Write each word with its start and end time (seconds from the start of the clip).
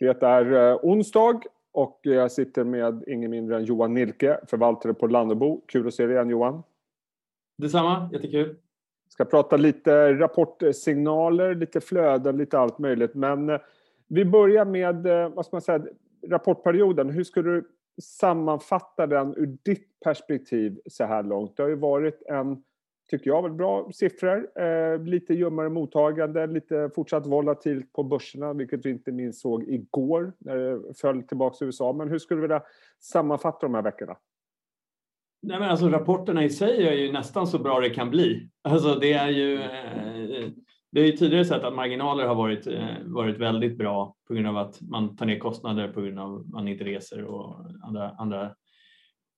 Det 0.00 0.22
är 0.22 0.70
eh, 0.72 0.78
onsdag 0.82 1.40
och 1.72 2.00
jag 2.02 2.32
sitter 2.32 2.64
med 2.64 3.04
ingen 3.06 3.30
mindre 3.30 3.56
än 3.56 3.64
Johan 3.64 3.94
Nilke, 3.94 4.40
förvaltare 4.46 4.94
på 4.94 5.06
Lannebo. 5.06 5.60
Kul 5.66 5.86
att 5.86 5.94
se 5.94 6.06
dig 6.06 6.14
igen 6.14 6.30
Johan. 6.30 6.62
Detsamma, 7.58 8.10
jättekul. 8.12 8.56
Ska 9.08 9.24
prata 9.24 9.56
lite 9.56 10.12
rapportsignaler, 10.12 11.54
lite 11.54 11.80
flöden, 11.80 12.36
lite 12.36 12.58
allt 12.58 12.78
möjligt. 12.78 13.14
Men 13.14 13.48
eh, 13.48 13.60
vi 14.08 14.24
börjar 14.24 14.64
med, 14.64 15.06
eh, 15.06 15.28
vad 15.28 15.46
ska 15.46 15.56
man 15.56 15.62
säga, 15.62 15.82
rapportperioden. 16.28 17.10
Hur 17.10 17.24
skulle 17.24 17.50
du 17.50 17.68
sammanfatta 18.02 19.06
den 19.06 19.34
ur 19.36 19.58
ditt 19.62 20.00
perspektiv 20.04 20.80
så 20.86 21.04
här 21.04 21.22
långt? 21.22 21.56
Det 21.56 21.62
har 21.62 21.70
ju 21.70 21.76
varit 21.76 22.22
en 22.22 22.62
tycker 23.10 23.30
jag, 23.30 23.56
bra 23.56 23.90
siffror. 23.92 24.60
Eh, 24.62 25.02
lite 25.02 25.34
ljummare 25.34 25.68
mottagande, 25.68 26.46
lite 26.46 26.90
fortsatt 26.94 27.26
volatilt 27.26 27.92
på 27.92 28.02
börserna, 28.02 28.52
vilket 28.52 28.86
vi 28.86 28.90
inte 28.90 29.12
minst 29.12 29.40
såg 29.40 29.68
igår 29.68 30.32
när 30.38 30.56
det 30.56 30.94
föll 30.94 31.22
tillbaka 31.22 31.56
till 31.56 31.66
USA. 31.66 31.92
Men 31.92 32.08
hur 32.08 32.18
skulle 32.18 32.38
du 32.38 32.42
vilja 32.42 32.62
sammanfatta 33.00 33.66
de 33.66 33.74
här 33.74 33.82
veckorna? 33.82 34.16
Nej, 35.42 35.60
men 35.60 35.70
alltså, 35.70 35.88
rapporterna 35.88 36.44
i 36.44 36.50
sig 36.50 36.88
är 36.88 36.92
ju 36.92 37.12
nästan 37.12 37.46
så 37.46 37.58
bra 37.58 37.80
det 37.80 37.90
kan 37.90 38.10
bli. 38.10 38.48
Alltså, 38.62 38.94
det 38.94 39.12
är 39.12 39.28
ju 39.28 39.54
eh, 39.54 40.50
det 40.92 41.00
är 41.00 41.06
ju 41.06 41.12
tidigare 41.12 41.44
sett 41.44 41.64
att 41.64 41.74
marginaler 41.74 42.26
har 42.26 42.34
varit, 42.34 42.66
eh, 42.66 42.96
varit 43.04 43.38
väldigt 43.38 43.78
bra 43.78 44.16
på 44.28 44.34
grund 44.34 44.46
av 44.46 44.56
att 44.56 44.80
man 44.80 45.16
tar 45.16 45.26
ner 45.26 45.38
kostnader 45.38 45.88
på 45.88 46.00
grund 46.00 46.18
av 46.18 46.36
att 46.36 46.46
man 46.46 46.68
inte 46.68 46.84
reser 46.84 47.24
och 47.24 47.56
andra, 47.82 48.10
andra 48.18 48.54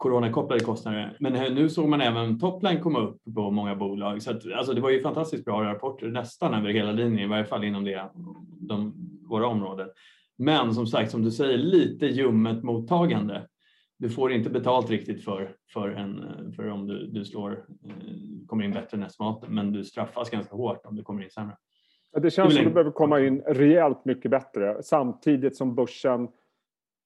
coronakopplade 0.02 0.65
kostnader. 0.65 1.16
Men 1.20 1.55
nu 1.55 1.69
såg 1.69 1.88
man 1.88 2.01
även 2.01 2.38
topline 2.38 2.80
komma 2.80 2.98
upp 2.98 3.23
på 3.34 3.51
många 3.51 3.74
bolag. 3.74 4.23
Så 4.23 4.30
att, 4.30 4.52
alltså 4.52 4.73
det 4.73 4.80
var 4.80 4.91
ju 4.91 5.01
fantastiskt 5.01 5.45
bra 5.45 5.65
rapporter 5.65 6.06
nästan 6.06 6.55
över 6.55 6.69
hela 6.69 6.93
linjen, 6.93 7.19
i 7.19 7.27
varje 7.27 7.45
fall 7.45 7.65
inom 7.65 7.84
det, 7.84 8.10
de, 8.60 8.95
våra 9.29 9.46
områden. 9.46 9.88
Men 10.38 10.74
som 10.74 10.87
sagt, 10.87 11.10
som 11.10 11.23
du 11.23 11.30
säger, 11.30 11.59
lite 11.59 12.07
ljummet 12.07 12.62
mottagande. 12.62 13.49
Du 13.99 14.10
får 14.10 14.32
inte 14.32 14.51
betalt 14.51 14.91
riktigt 14.91 15.24
för, 15.24 15.57
för, 15.73 15.88
en, 15.88 16.24
för 16.57 16.71
om 16.71 16.87
du, 16.87 17.07
du 17.07 17.24
slår, 17.24 17.52
eh, 17.52 17.95
kommer 18.46 18.65
in 18.65 18.73
bättre 18.73 18.96
än 18.96 19.02
estimaten, 19.02 19.54
men 19.54 19.73
du 19.73 19.85
straffas 19.85 20.30
ganska 20.30 20.57
hårt 20.57 20.87
om 20.87 20.96
du 20.96 21.02
kommer 21.02 21.23
in 21.23 21.30
sämre. 21.30 21.57
Det 22.13 22.30
känns 22.30 22.54
som 22.54 22.60
att 22.60 22.69
du 22.69 22.74
behöver 22.74 22.91
komma 22.91 23.21
in 23.21 23.43
rejält 23.46 24.04
mycket 24.04 24.30
bättre 24.30 24.82
samtidigt 24.82 25.57
som 25.57 25.74
börsen 25.74 26.29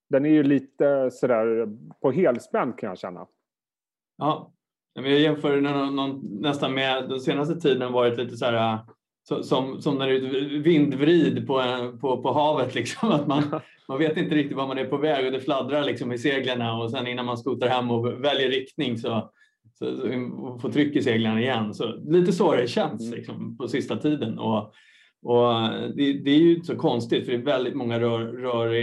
den 0.08 0.26
är 0.26 0.30
ju 0.30 0.42
lite 0.42 1.10
sådär 1.10 1.68
på 2.00 2.10
helspänn 2.10 2.72
kan 2.72 2.88
jag 2.88 2.98
känna. 2.98 3.26
Ja, 4.18 4.52
jag 4.94 5.20
jämför 5.20 5.60
någon, 5.60 5.96
någon, 5.96 6.40
nästan 6.40 6.74
med 6.74 7.08
den 7.08 7.20
senaste 7.20 7.60
tiden 7.60 7.92
varit 7.92 8.18
lite 8.18 8.36
så 8.36 8.44
här 8.44 8.78
som, 9.42 9.82
som 9.82 9.98
när 9.98 10.06
det 10.06 10.16
är 10.16 10.58
vindvrid 10.62 11.46
på, 11.46 11.62
på, 12.00 12.22
på 12.22 12.32
havet. 12.32 12.74
Liksom. 12.74 13.08
Att 13.12 13.26
man, 13.26 13.42
man 13.88 13.98
vet 13.98 14.16
inte 14.16 14.34
riktigt 14.34 14.56
var 14.56 14.66
man 14.66 14.78
är 14.78 14.84
på 14.84 14.96
väg 14.96 15.26
och 15.26 15.32
det 15.32 15.40
fladdrar 15.40 15.84
liksom 15.84 16.12
i 16.12 16.18
seglen 16.18 16.62
och 16.62 16.90
sen 16.90 17.06
innan 17.06 17.26
man 17.26 17.38
skotar 17.38 17.68
hem 17.68 17.90
och 17.90 18.24
väljer 18.24 18.48
riktning 18.48 18.98
så, 18.98 19.30
så, 19.78 19.96
så 19.96 20.58
får 20.62 20.70
tryck 20.70 20.96
i 20.96 21.02
seglen 21.02 21.38
igen. 21.38 21.74
Så, 21.74 21.96
lite 21.96 22.32
så 22.32 22.56
det 22.56 22.68
känns 22.68 23.02
mm. 23.02 23.14
liksom, 23.14 23.56
på 23.56 23.68
sista 23.68 23.96
tiden. 23.96 24.38
Och, 24.38 24.72
och 25.22 25.70
det, 25.96 26.12
det, 26.12 26.30
är 26.30 26.38
ju 26.38 26.54
inte 26.54 26.66
så 26.66 26.76
konstigt 26.76 27.24
för 27.24 27.32
det 27.32 27.38
är 27.38 27.42
väldigt 27.42 27.74
många 27.74 28.00
rör, 28.00 28.20
rör, 28.20 28.74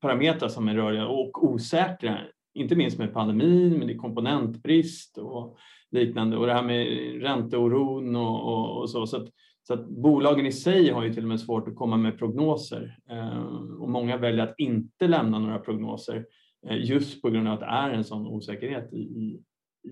parametrar 0.00 0.48
som 0.48 0.68
är 0.68 0.74
rörliga 0.74 1.06
och 1.06 1.44
osäkra, 1.44 2.18
inte 2.54 2.76
minst 2.76 2.98
med 2.98 3.14
pandemin, 3.14 3.78
med 3.78 4.00
komponentbrist 4.00 5.18
och 5.18 5.56
liknande 5.90 6.36
och 6.36 6.46
det 6.46 6.52
här 6.52 6.62
med 6.62 6.86
ränteoron 7.22 8.16
och, 8.16 8.52
och, 8.52 8.80
och 8.80 8.90
så. 8.90 9.06
Så 9.06 9.16
att, 9.16 9.28
så 9.62 9.74
att 9.74 9.88
bolagen 9.88 10.46
i 10.46 10.52
sig 10.52 10.90
har 10.90 11.04
ju 11.04 11.14
till 11.14 11.22
och 11.22 11.28
med 11.28 11.40
svårt 11.40 11.68
att 11.68 11.76
komma 11.76 11.96
med 11.96 12.18
prognoser 12.18 12.98
eh, 13.10 13.42
och 13.80 13.90
många 13.90 14.16
väljer 14.16 14.44
att 14.44 14.58
inte 14.58 15.08
lämna 15.08 15.38
några 15.38 15.58
prognoser 15.58 16.26
eh, 16.68 16.84
just 16.84 17.22
på 17.22 17.30
grund 17.30 17.48
av 17.48 17.54
att 17.54 17.60
det 17.60 17.66
är 17.66 17.90
en 17.90 18.04
sån 18.04 18.26
osäkerhet 18.26 18.92
i, 18.92 18.96
i, 18.96 19.42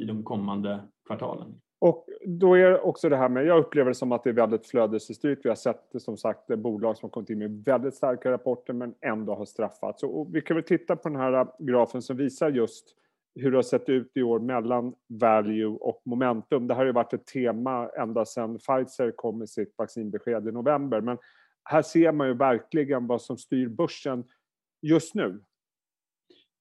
i 0.00 0.04
de 0.04 0.24
kommande 0.24 0.80
kvartalen. 1.06 1.60
Och 1.86 2.08
då 2.24 2.54
är 2.54 2.86
också 2.86 3.08
det 3.08 3.16
här 3.16 3.28
med, 3.28 3.46
jag 3.46 3.58
upplever 3.58 3.90
det 3.90 3.94
som 3.94 4.12
att 4.12 4.24
det 4.24 4.30
är 4.30 4.34
väldigt 4.34 4.66
flödesstyrt. 4.66 5.38
Vi 5.42 5.48
har 5.48 5.56
sett 5.56 5.82
som 5.98 6.16
sagt 6.16 6.46
bolag 6.46 6.96
som 6.96 7.10
kommit 7.10 7.30
in 7.30 7.38
med 7.38 7.64
väldigt 7.64 7.94
starka 7.94 8.30
rapporter 8.30 8.72
men 8.72 8.94
ändå 9.00 9.34
har 9.34 9.44
straffats. 9.44 10.02
Och 10.02 10.34
vi 10.34 10.40
kan 10.40 10.56
väl 10.56 10.64
titta 10.64 10.96
på 10.96 11.08
den 11.08 11.18
här 11.18 11.32
äh, 11.32 11.46
grafen 11.58 12.02
som 12.02 12.16
visar 12.16 12.50
just 12.50 12.94
hur 13.34 13.50
det 13.50 13.56
har 13.56 13.62
sett 13.62 13.88
ut 13.88 14.10
i 14.14 14.22
år 14.22 14.38
mellan 14.38 14.94
value 15.06 15.66
och 15.66 16.02
momentum. 16.04 16.66
Det 16.66 16.74
här 16.74 16.78
har 16.78 16.86
ju 16.86 16.92
varit 16.92 17.12
ett 17.12 17.26
tema 17.26 17.88
ända 17.88 18.24
sedan 18.24 18.58
Pfizer 18.58 19.10
kom 19.10 19.38
med 19.38 19.48
sitt 19.48 19.74
vaccinbesked 19.78 20.48
i 20.48 20.52
november. 20.52 21.00
Men 21.00 21.18
här 21.64 21.82
ser 21.82 22.12
man 22.12 22.26
ju 22.26 22.34
verkligen 22.34 23.06
vad 23.06 23.22
som 23.22 23.38
styr 23.38 23.68
börsen 23.68 24.24
just 24.82 25.14
nu. 25.14 25.40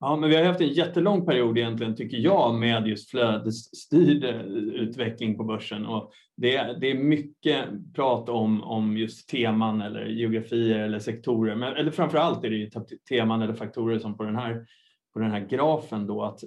Ja, 0.06 0.16
men 0.16 0.30
vi 0.30 0.36
har 0.36 0.44
haft 0.44 0.62
en 0.62 0.68
jättelång 0.68 1.26
period 1.26 1.58
egentligen, 1.58 1.96
tycker 1.96 2.18
jag, 2.18 2.56
med 2.56 2.88
just 2.88 3.10
flödesstyrd 3.10 4.24
eh, 4.24 4.42
utveckling 4.82 5.38
på 5.38 5.44
börsen. 5.44 5.86
Och 5.86 6.12
det, 6.38 6.78
det 6.82 6.92
är 6.92 6.96
mycket 6.96 7.66
prat 7.96 8.30
om, 8.30 8.64
om 8.64 8.98
just 8.98 9.30
teman 9.30 9.82
eller 9.82 10.06
geografier 10.06 10.80
eller 10.80 11.00
sektorer. 11.00 11.56
Men, 11.56 11.74
eller 11.74 11.92
framför 11.92 12.18
allt 12.18 12.44
är 12.44 12.50
det 12.50 12.56
ju 12.56 12.70
teman 13.10 13.42
eller 13.42 13.54
faktorer 13.54 14.00
som 14.00 14.18
på 14.18 14.24
den 14.24 14.36
här 14.36 14.66
på 15.14 15.20
den 15.20 15.32
här 15.32 15.40
grafen 15.40 16.08
då 16.08 16.24
att 16.24 16.40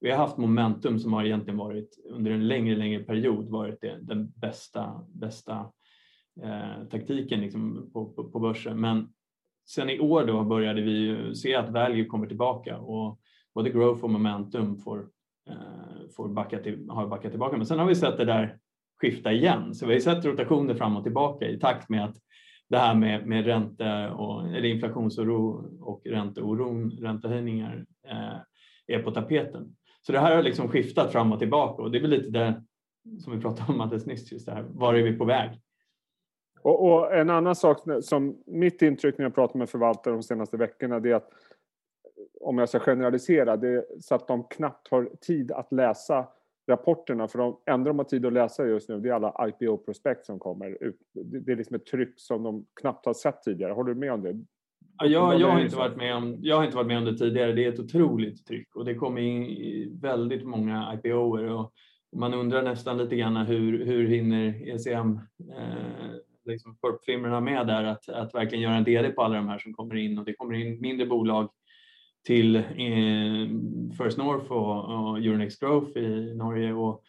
vi 0.00 0.10
har 0.10 0.18
haft 0.18 0.36
momentum 0.36 0.98
som 0.98 1.12
har 1.12 1.24
egentligen 1.24 1.58
varit 1.58 1.98
under 2.10 2.30
en 2.30 2.48
längre, 2.48 2.76
längre 2.76 3.02
period 3.02 3.48
varit 3.48 3.80
det, 3.80 3.98
den 4.02 4.32
bästa, 4.36 5.06
bästa 5.08 5.66
eh, 6.42 6.84
taktiken 6.90 7.40
liksom 7.40 7.90
på, 7.92 8.12
på, 8.12 8.30
på 8.30 8.40
börsen. 8.40 8.80
Men 8.80 9.08
sen 9.74 9.90
i 9.90 10.00
år 10.00 10.24
då 10.24 10.44
började 10.44 10.82
vi 10.82 11.30
se 11.34 11.54
att 11.54 11.70
value 11.70 12.04
kommer 12.04 12.26
tillbaka 12.26 12.78
och 12.78 13.18
både 13.54 13.70
growth 13.70 14.04
och 14.04 14.10
momentum 14.10 14.76
får, 14.76 14.98
eh, 15.50 16.08
får 16.16 16.28
backa 16.28 16.58
till, 16.58 16.88
har 16.88 17.06
backat 17.06 17.30
tillbaka. 17.30 17.56
Men 17.56 17.66
sen 17.66 17.78
har 17.78 17.86
vi 17.86 17.94
sett 17.94 18.16
det 18.16 18.24
där 18.24 18.58
skifta 19.00 19.32
igen. 19.32 19.74
Så 19.74 19.86
vi 19.86 19.92
har 19.92 20.00
sett 20.00 20.24
rotationer 20.24 20.74
fram 20.74 20.96
och 20.96 21.02
tillbaka 21.02 21.48
i 21.48 21.58
takt 21.58 21.88
med 21.88 22.04
att 22.04 22.16
det 22.68 22.78
här 22.78 22.94
med, 22.94 23.26
med 23.26 23.44
ränte 23.44 24.10
och, 24.10 24.48
eller 24.48 24.64
inflationsoro 24.64 25.68
och 25.80 26.02
ränteoron, 26.06 26.90
räntehöjningar 26.90 27.86
eh, 28.08 28.96
är 28.96 29.02
på 29.02 29.10
tapeten. 29.10 29.76
Så 30.00 30.12
det 30.12 30.20
här 30.20 30.36
har 30.36 30.42
liksom 30.42 30.68
skiftat 30.68 31.12
fram 31.12 31.32
och 31.32 31.38
tillbaka 31.38 31.82
och 31.82 31.90
det 31.90 31.98
är 31.98 32.02
väl 32.02 32.10
lite 32.10 32.30
det 32.30 32.64
som 33.18 33.36
vi 33.36 33.42
pratade 33.42 33.72
om 33.72 33.80
alldeles 33.80 34.06
nyss, 34.06 34.32
just 34.32 34.46
det 34.46 34.52
här, 34.52 34.62
var 34.68 34.94
är 34.94 35.02
vi 35.02 35.12
på 35.12 35.24
väg? 35.24 35.60
Och, 36.62 36.84
och, 36.84 37.14
en 37.14 37.30
annan 37.30 37.54
sak 37.54 37.78
som 38.02 38.42
mitt 38.46 38.82
intryck 38.82 39.18
när 39.18 39.24
jag 39.24 39.34
pratar 39.34 39.58
med 39.58 39.70
förvaltare 39.70 40.14
de 40.14 40.22
senaste 40.22 40.56
veckorna 40.56 41.00
det 41.00 41.10
är 41.10 41.14
att 41.14 41.30
om 42.40 42.58
jag 42.58 42.68
ska 42.68 42.78
generalisera, 42.78 43.56
det 43.56 43.68
är 43.68 43.84
så 44.00 44.14
att 44.14 44.28
de 44.28 44.44
knappt 44.44 44.88
har 44.88 45.10
tid 45.20 45.52
att 45.52 45.72
läsa 45.72 46.26
rapporterna 46.68 47.28
för 47.28 47.38
de 47.38 47.56
enda 47.66 47.90
de 47.90 47.98
har 47.98 48.04
tid 48.04 48.26
att 48.26 48.32
läsa 48.32 48.66
just 48.66 48.88
nu 48.88 49.00
det 49.00 49.08
är 49.08 49.12
alla 49.12 49.48
IPO-prospekt 49.48 50.26
som 50.26 50.38
kommer 50.38 50.82
ut. 50.84 50.98
Det 51.12 51.52
är 51.52 51.56
liksom 51.56 51.76
ett 51.76 51.86
tryck 51.86 52.14
som 52.16 52.42
de 52.42 52.66
knappt 52.80 53.06
har 53.06 53.14
sett 53.14 53.42
tidigare. 53.42 53.72
Håller 53.72 53.94
du 53.94 54.00
med 54.00 54.12
om 54.12 54.22
det? 54.22 54.40
Ja, 54.96 55.06
jag, 55.06 55.40
jag, 55.40 55.48
har 55.48 55.60
inte 55.60 55.76
varit 55.76 55.96
med 55.96 56.16
om, 56.16 56.36
jag 56.40 56.56
har 56.56 56.64
inte 56.64 56.76
varit 56.76 56.86
med 56.86 56.98
om 56.98 57.04
det 57.04 57.18
tidigare. 57.18 57.52
Det 57.52 57.64
är 57.64 57.72
ett 57.72 57.80
otroligt 57.80 58.46
tryck 58.46 58.76
och 58.76 58.84
det 58.84 58.94
kommer 58.94 59.20
in 59.20 60.00
väldigt 60.00 60.46
många 60.46 60.94
IPOer 60.94 61.44
och 61.44 61.72
man 62.16 62.34
undrar 62.34 62.62
nästan 62.62 62.98
lite 62.98 63.16
grann 63.16 63.36
hur, 63.36 63.84
hur 63.84 64.08
hinner 64.08 64.68
ECM 64.68 65.20
eh, 65.58 66.16
liksom 66.44 66.76
firmorna 67.06 67.40
med 67.40 67.66
där 67.66 67.84
att, 67.84 68.08
att 68.08 68.34
verkligen 68.34 68.62
göra 68.62 68.74
en 68.74 68.84
DD 68.84 69.14
på 69.14 69.22
alla 69.22 69.36
de 69.36 69.48
här 69.48 69.58
som 69.58 69.74
kommer 69.74 69.96
in. 69.96 70.18
Och 70.18 70.24
det 70.24 70.32
kommer 70.32 70.54
in 70.54 70.80
mindre 70.80 71.06
bolag 71.06 71.50
till 72.26 72.56
eh, 72.56 73.48
First 73.98 74.18
North 74.18 74.52
och, 74.52 74.84
och 74.84 75.18
Euronext 75.18 75.60
Growth 75.60 75.98
i 75.98 76.34
Norge. 76.34 76.72
Och, 76.72 77.02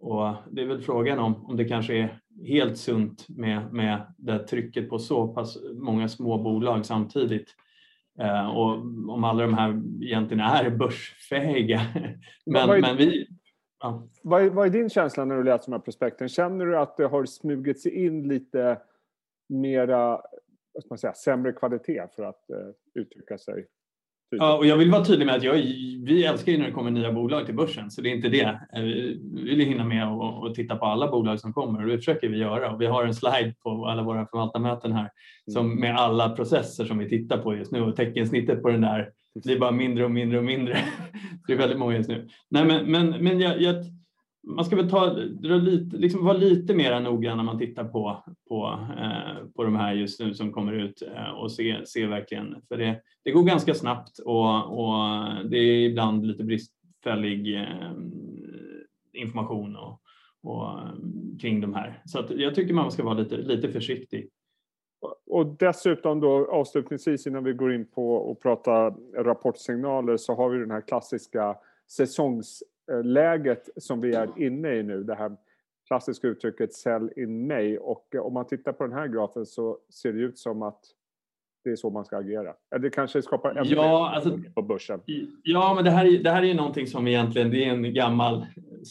och 0.00 0.34
det 0.50 0.62
är 0.62 0.66
väl 0.66 0.80
frågan 0.80 1.18
om, 1.18 1.46
om 1.46 1.56
det 1.56 1.64
kanske 1.64 1.96
är 1.96 2.20
helt 2.44 2.78
sunt 2.78 3.28
med, 3.28 3.72
med 3.72 4.14
det 4.18 4.38
trycket 4.38 4.88
på 4.88 4.98
så 4.98 5.28
pass 5.28 5.58
många 5.74 6.08
små 6.08 6.38
bolag 6.38 6.86
samtidigt. 6.86 7.54
Eh, 8.20 8.48
och 8.48 8.72
om 9.08 9.24
alla 9.24 9.42
de 9.42 9.54
här 9.54 9.82
egentligen 10.02 10.44
är 10.44 10.70
börsfähiga. 10.70 11.80
Men, 12.46 12.80
men 12.80 12.96
vi, 12.96 13.26
ja. 13.80 14.08
vad, 14.22 14.42
är, 14.42 14.50
vad 14.50 14.66
är 14.66 14.70
din 14.70 14.90
känsla 14.90 15.24
när 15.24 15.36
du 15.36 15.44
läser 15.44 15.66
de 15.66 15.72
här 15.72 15.78
prospekten? 15.78 16.28
Känner 16.28 16.66
du 16.66 16.78
att 16.78 16.96
det 16.96 17.06
har 17.06 17.24
smugit 17.24 17.80
sig 17.80 18.04
in 18.04 18.28
lite 18.28 18.80
mera 19.48 20.22
vad 20.72 20.82
ska 20.82 20.88
man 20.92 20.98
säga, 20.98 21.14
sämre 21.14 21.52
kvalitet 21.52 22.06
för 22.16 22.22
att 22.22 22.50
eh, 22.50 22.56
uttrycka 22.94 23.38
sig 23.38 23.66
Ja, 24.30 24.56
och 24.56 24.66
jag 24.66 24.76
vill 24.76 24.90
vara 24.90 25.04
tydlig 25.04 25.26
med 25.26 25.34
att 25.34 25.42
jag, 25.42 25.54
vi 26.06 26.24
älskar 26.24 26.52
ju 26.52 26.58
när 26.58 26.66
det 26.66 26.72
kommer 26.72 26.90
nya 26.90 27.12
bolag 27.12 27.46
till 27.46 27.54
börsen, 27.54 27.90
så 27.90 28.00
det 28.00 28.08
är 28.08 28.14
inte 28.14 28.28
det. 28.28 28.60
Eh, 28.72 28.82
vi 28.82 29.54
vill 29.56 29.66
hinna 29.66 29.84
med 29.84 30.08
och, 30.08 30.42
och 30.42 30.54
titta 30.54 30.76
på 30.76 30.86
alla 30.86 31.10
bolag 31.10 31.40
som 31.40 31.52
kommer 31.52 31.82
och 31.82 31.88
det 31.88 31.98
försöker 31.98 32.28
vi 32.28 32.38
göra. 32.38 32.72
Och 32.72 32.80
vi 32.80 32.86
har 32.86 33.04
en 33.04 33.14
slide 33.14 33.54
på 33.62 33.86
alla 33.86 34.02
våra 34.02 34.26
förvaltarmöten 34.26 34.92
här 34.92 35.10
som 35.52 35.66
mm. 35.66 35.80
med 35.80 35.96
alla 35.96 36.28
processer 36.28 36.84
som 36.84 36.98
vi 36.98 37.08
tittar 37.08 37.38
på 37.38 37.56
just 37.56 37.72
nu 37.72 37.80
och 37.80 37.96
teckensnittet 37.96 38.62
på 38.62 38.70
den 38.70 38.80
där 38.80 39.10
det 39.36 39.48
blir 39.48 39.58
bara 39.58 39.70
mindre 39.70 40.04
och 40.04 40.10
mindre 40.10 40.38
och 40.38 40.44
mindre. 40.44 40.78
det 41.46 41.52
är 41.52 41.56
väldigt 41.56 41.78
många 41.78 41.96
just 41.96 42.08
nu. 42.08 42.28
Nej, 42.50 42.64
men, 42.64 42.90
men, 42.90 43.10
men 43.24 43.40
jag, 43.40 43.60
jag, 43.60 43.76
man 44.46 44.64
ska 44.64 44.76
väl 44.76 44.90
ta, 44.90 45.12
lite, 45.42 45.96
liksom 45.96 46.24
vara 46.24 46.36
lite 46.36 46.74
mer 46.74 47.00
noggrann 47.00 47.36
när 47.36 47.44
man 47.44 47.58
tittar 47.58 47.84
på, 47.84 48.24
på, 48.48 48.78
eh, 48.98 49.46
på 49.56 49.64
de 49.64 49.76
här 49.76 49.94
just 49.94 50.20
nu 50.20 50.34
som 50.34 50.52
kommer 50.52 50.72
ut 50.72 51.02
eh, 51.02 51.30
och 51.30 51.52
se, 51.52 51.86
se 51.86 52.06
verkligen, 52.06 52.56
för 52.68 52.76
det, 52.76 53.00
det 53.24 53.30
går 53.30 53.42
ganska 53.42 53.74
snabbt 53.74 54.18
och, 54.18 54.78
och 54.78 54.94
det 55.50 55.58
är 55.58 55.88
ibland 55.88 56.26
lite 56.26 56.44
bristfällig 56.44 57.56
eh, 57.56 57.92
information 59.12 59.76
och, 59.76 60.00
och, 60.42 60.78
eh, 60.78 60.94
kring 61.40 61.60
de 61.60 61.74
här. 61.74 62.02
Så 62.04 62.18
att 62.18 62.30
jag 62.30 62.54
tycker 62.54 62.74
man 62.74 62.92
ska 62.92 63.04
vara 63.04 63.18
lite, 63.18 63.36
lite 63.36 63.68
försiktig. 63.68 64.28
Och 65.36 65.46
dessutom 65.46 66.20
då 66.20 66.50
avslutningsvis 66.50 67.26
innan 67.26 67.44
vi 67.44 67.52
går 67.52 67.74
in 67.74 67.86
på 67.86 68.30
att 68.30 68.40
prata 68.40 68.94
rapportsignaler 69.16 70.16
så 70.16 70.34
har 70.34 70.48
vi 70.48 70.58
den 70.58 70.70
här 70.70 70.80
klassiska 70.80 71.56
säsongsläget 71.90 73.68
som 73.76 74.00
vi 74.00 74.14
är 74.14 74.42
inne 74.42 74.74
i 74.74 74.82
nu. 74.82 75.02
Det 75.02 75.14
här 75.14 75.36
klassiska 75.86 76.28
uttrycket 76.28 76.74
sell 76.74 77.10
in 77.16 77.46
May 77.46 77.78
och 77.78 78.14
om 78.20 78.34
man 78.34 78.46
tittar 78.46 78.72
på 78.72 78.84
den 78.86 78.92
här 78.92 79.08
grafen 79.08 79.46
så 79.46 79.78
ser 79.90 80.12
det 80.12 80.20
ut 80.20 80.38
som 80.38 80.62
att 80.62 80.80
det 81.64 81.70
är 81.70 81.76
så 81.76 81.90
man 81.90 82.04
ska 82.04 82.16
agera. 82.16 82.54
Det 82.80 82.90
kanske 82.90 83.22
skapar 83.22 83.50
ännu 83.50 83.70
ja, 83.70 84.10
alltså, 84.14 84.38
på 84.54 84.62
börsen. 84.62 85.00
Ja, 85.42 85.72
men 85.74 85.84
det 85.84 85.90
här, 85.90 86.04
är, 86.04 86.22
det 86.22 86.30
här 86.30 86.44
är 86.44 86.54
någonting 86.54 86.86
som 86.86 87.06
egentligen 87.06 87.50
det 87.50 87.64
är 87.64 87.70
en 87.70 87.94
gammal 87.94 88.46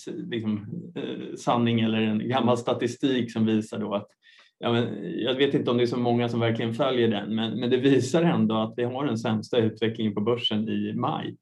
liksom, 0.08 0.66
eh, 0.96 1.36
sanning 1.36 1.80
eller 1.80 2.02
en 2.02 2.30
gammal 2.30 2.58
statistik 2.58 3.32
som 3.32 3.46
visar 3.46 3.80
då 3.80 3.94
att 3.94 4.08
ja, 4.66 4.72
men, 4.72 4.88
jag 5.22 5.36
vet 5.36 5.54
inte 5.54 5.72
om 5.72 5.78
det 5.78 5.84
är 5.84 5.88
så 5.88 6.00
många 6.00 6.30
som 6.30 6.40
verkligen 6.40 6.74
följer 6.74 7.08
den, 7.08 7.36
men, 7.36 7.60
men 7.60 7.70
det 7.70 7.78
visar 7.78 8.24
ändå 8.24 8.56
att 8.56 8.74
vi 8.78 8.84
har 8.84 9.06
den 9.06 9.18
sämsta 9.18 9.58
utvecklingen 9.58 10.14
på 10.14 10.22
börsen 10.22 10.70
i 10.70 10.94
maj. 10.94 11.36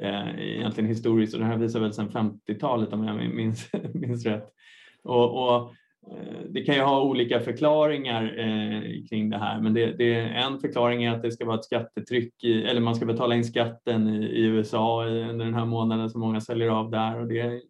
Eh, 0.00 0.40
egentligen 0.40 0.88
historiskt 0.88 1.34
och 1.34 1.40
det 1.40 1.46
här 1.46 1.56
visar 1.56 1.80
väl 1.80 1.92
sedan 1.92 2.10
50-talet 2.10 2.92
om 2.92 3.04
jag 3.04 3.34
minns, 3.34 3.70
minns 3.94 4.26
rätt. 4.26 4.48
Och, 5.04 5.44
och, 5.44 5.72
eh, 6.10 6.40
det 6.48 6.62
kan 6.62 6.74
ju 6.74 6.80
ha 6.80 7.02
olika 7.02 7.40
förklaringar 7.40 8.24
eh, 8.38 9.08
kring 9.08 9.30
det 9.30 9.38
här, 9.38 9.60
men 9.60 9.74
det, 9.74 9.86
det, 9.86 10.14
en 10.14 10.60
förklaring 10.60 11.04
är 11.04 11.12
att 11.12 11.22
det 11.22 11.30
ska 11.30 11.44
vara 11.44 11.58
ett 11.58 11.64
skattetryck, 11.64 12.44
i, 12.44 12.62
eller 12.64 12.80
man 12.80 12.94
ska 12.94 13.06
betala 13.06 13.34
in 13.34 13.44
skatten 13.44 14.08
i, 14.08 14.26
i 14.26 14.42
USA 14.42 15.04
under 15.04 15.44
den 15.44 15.54
här 15.54 15.66
månaden 15.66 16.10
som 16.10 16.20
många 16.20 16.40
säljer 16.40 16.68
av 16.68 16.90
där 16.90 17.20
och 17.20 17.26
det 17.26 17.60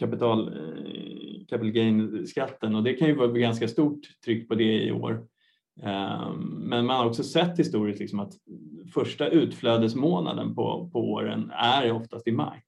kapital, 0.00 0.48
eh, 0.48 1.46
capital 1.48 1.70
gain-skatten 1.70 2.74
och 2.74 2.82
det 2.82 2.94
kan 2.94 3.08
ju 3.08 3.14
vara 3.14 3.28
ganska 3.28 3.68
stort 3.68 4.00
tryck 4.24 4.48
på 4.48 4.54
det 4.54 4.84
i 4.84 4.92
år. 4.92 5.26
Ehm, 5.82 6.40
men 6.68 6.86
man 6.86 6.96
har 6.96 7.06
också 7.06 7.22
sett 7.22 7.58
historiskt 7.58 8.00
liksom 8.00 8.20
att 8.20 8.32
första 8.94 9.28
utflödesmånaden 9.28 10.54
på, 10.54 10.90
på 10.92 10.98
åren 11.12 11.50
är 11.50 11.92
oftast 11.92 12.28
i 12.28 12.32
maj. 12.32 12.62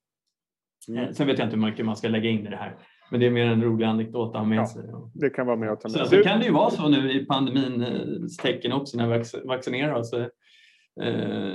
Mm. 0.89 1.05
Eh, 1.05 1.11
sen 1.11 1.27
vet 1.27 1.39
jag 1.39 1.47
inte 1.47 1.57
hur 1.57 1.67
mycket 1.67 1.87
man 1.87 1.97
ska 1.97 2.09
lägga 2.09 2.31
in 2.31 2.47
i 2.47 2.51
det 2.51 2.57
här. 2.57 2.77
Men 3.11 3.21
det 3.21 3.27
är 3.27 3.31
mer 3.31 3.47
en 3.47 3.63
rolig 3.63 3.87
anekdot 3.87 4.29
att 4.29 4.41
ha 4.41 4.45
med 4.45 4.59
ja, 4.59 4.67
sig. 4.67 4.83
Det 5.15 5.31
kan 5.31 5.47
vara 5.47 5.57
med 5.57 5.71
att 5.71 5.81
ta 5.81 5.89
med. 5.89 5.99
Så, 5.99 6.17
så 6.17 6.23
kan 6.23 6.39
det 6.39 6.47
ju 6.47 6.53
vara 6.53 6.71
så 6.71 6.89
nu 6.89 7.13
i 7.13 7.27
pandemins 7.27 8.37
tecken 8.37 8.73
också 8.73 8.97
när 8.97 9.19
vi 9.19 9.25
vaccinerar 9.45 9.93
oss. 9.93 10.13
Eh, 10.13 10.29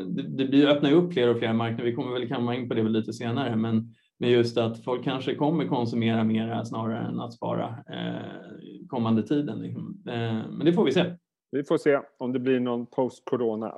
det, 0.06 0.38
det 0.38 0.46
blir, 0.46 0.68
öppnar 0.68 0.92
upp 0.92 1.14
fler 1.14 1.30
och 1.30 1.40
fler 1.40 1.54
marknader. 1.54 1.84
Vi 1.84 1.96
kommer 1.96 2.14
väl 2.14 2.30
komma 2.30 2.56
in 2.56 2.70
på 2.70 2.74
det 2.74 2.84
lite 2.84 3.14
senare. 3.14 3.56
Men 3.56 3.94
men 4.22 4.30
just 4.30 4.58
att 4.58 4.84
folk 4.84 5.04
kanske 5.04 5.36
kommer 5.36 5.68
konsumera 5.68 6.24
mer 6.24 6.64
snarare 6.64 7.08
än 7.08 7.20
att 7.20 7.34
spara 7.34 7.76
eh, 7.90 8.88
kommande 8.88 9.24
tiden. 9.24 9.62
Liksom. 9.62 10.04
Eh, 10.08 10.14
men 10.50 10.66
det 10.66 10.74
får 10.74 10.86
vi 10.86 10.92
se. 10.92 11.06
Vi 11.52 11.64
får 11.64 11.78
se 11.78 12.00
om 12.18 12.34
det 12.34 12.40
blir 12.40 12.60
någon 12.60 12.86
post-corona 12.86 13.74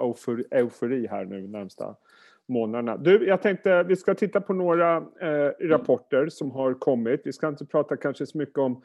eufori 0.51 1.07
här 1.07 1.25
nu 1.25 1.47
närmsta 1.47 1.95
månaderna. 2.47 2.97
Du, 2.97 3.27
jag 3.27 3.41
tänkte 3.41 3.83
vi 3.83 3.95
ska 3.95 4.15
titta 4.15 4.41
på 4.41 4.53
några 4.53 4.97
eh, 4.97 5.67
rapporter 5.67 6.29
som 6.29 6.51
har 6.51 6.73
kommit. 6.73 7.21
Vi 7.25 7.33
ska 7.33 7.47
inte 7.47 7.65
prata 7.65 7.97
kanske 7.97 8.25
så 8.25 8.37
mycket 8.37 8.57
om 8.57 8.81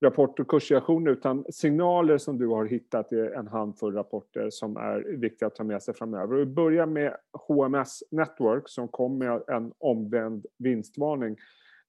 rapport 0.00 0.40
och 0.40 0.48
kursreaktion 0.48 1.06
utan 1.06 1.44
signaler 1.52 2.18
som 2.18 2.38
du 2.38 2.46
har 2.46 2.64
hittat 2.64 3.12
i 3.12 3.16
en 3.36 3.46
handfull 3.46 3.94
rapporter 3.94 4.50
som 4.50 4.76
är 4.76 5.16
viktiga 5.16 5.46
att 5.46 5.54
ta 5.54 5.64
med 5.64 5.82
sig 5.82 5.94
framöver. 5.94 6.36
Vi 6.36 6.46
börjar 6.46 6.86
med 6.86 7.16
HMS 7.32 8.02
Network 8.10 8.68
som 8.68 8.88
kom 8.88 9.18
med 9.18 9.42
en 9.48 9.72
omvänd 9.78 10.46
vinstvarning. 10.58 11.36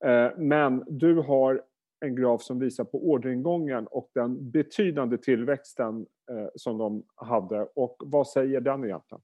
Eh, 0.04 0.30
men 0.36 0.84
du 0.86 1.14
har 1.14 1.62
en 2.00 2.16
graf 2.16 2.42
som 2.42 2.58
visar 2.58 2.84
på 2.84 3.10
orderingången 3.10 3.86
och 3.86 4.10
den 4.14 4.50
betydande 4.50 5.18
tillväxten 5.18 6.06
eh, 6.30 6.48
som 6.54 6.78
de 6.78 7.02
hade. 7.14 7.68
Och 7.74 7.96
vad 8.04 8.28
säger 8.28 8.60
den 8.60 8.84
egentligen? 8.84 9.22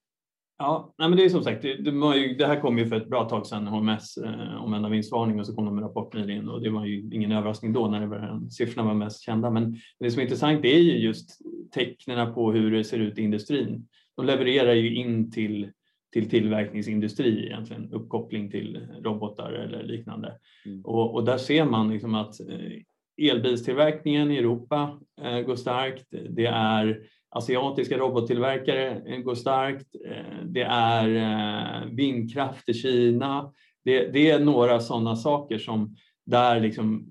Ja, 0.58 0.94
nej 0.98 1.08
men 1.08 1.18
det 1.18 1.24
är 1.24 1.28
som 1.28 1.42
sagt, 1.42 1.62
det, 1.62 1.74
det, 1.74 2.16
ju, 2.16 2.34
det 2.34 2.46
här 2.46 2.60
kom 2.60 2.78
ju 2.78 2.86
för 2.86 2.96
ett 2.96 3.08
bra 3.08 3.28
tag 3.28 3.46
sedan, 3.46 3.66
HMS, 3.66 4.16
eh, 4.16 4.64
omvända 4.64 4.88
vinstvarning 4.88 5.40
och 5.40 5.46
så 5.46 5.54
kom 5.54 5.64
de 5.64 5.74
med 5.74 5.84
rapport 5.84 6.14
nyligen 6.14 6.48
och 6.48 6.62
det 6.62 6.70
var 6.70 6.86
ju 6.86 7.10
ingen 7.12 7.32
överraskning 7.32 7.72
då 7.72 7.88
när 7.88 8.00
det 8.00 8.06
var, 8.06 8.50
siffrorna 8.50 8.88
var 8.88 8.94
mest 8.94 9.22
kända. 9.22 9.50
Men 9.50 9.76
det 10.00 10.10
som 10.10 10.20
är 10.20 10.22
intressant 10.22 10.64
är 10.64 10.78
ju 10.78 10.98
just 10.98 11.38
tecknen 11.74 12.34
på 12.34 12.52
hur 12.52 12.70
det 12.70 12.84
ser 12.84 12.98
ut 12.98 13.18
i 13.18 13.22
industrin. 13.22 13.88
De 14.16 14.26
levererar 14.26 14.74
ju 14.74 14.94
in 14.94 15.30
till, 15.30 15.70
till 16.12 16.30
tillverkningsindustri 16.30 17.46
egentligen, 17.46 17.92
uppkoppling 17.92 18.50
till 18.50 18.88
robotar 19.02 19.52
eller 19.52 19.82
liknande. 19.82 20.38
Mm. 20.66 20.84
Och, 20.84 21.14
och, 21.14 21.24
där 21.24 21.38
ser 21.38 21.64
man 21.64 21.90
liksom 21.90 22.14
att 22.14 22.40
eh, 22.40 23.30
elbilstillverkningen 23.30 24.30
i 24.30 24.36
Europa 24.36 25.00
eh, 25.22 25.40
går 25.40 25.56
starkt. 25.56 26.06
Det 26.30 26.46
är 26.46 27.02
asiatiska 27.30 27.98
robottillverkare 27.98 29.02
eh, 29.06 29.18
går 29.18 29.34
starkt. 29.34 29.96
Eh, 30.06 30.44
det 30.44 30.62
är 30.70 31.16
eh, 31.16 31.86
vindkraft 31.90 32.68
i 32.68 32.74
Kina. 32.74 33.52
Det, 33.84 34.12
det 34.12 34.30
är 34.30 34.40
några 34.40 34.80
sådana 34.80 35.16
saker 35.16 35.58
som 35.58 35.96
där, 36.26 36.60
liksom, 36.60 37.08